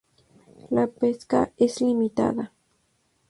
La 0.77 0.85
pesca 0.87 1.43
es 1.67 1.79
limitada. 1.79 2.51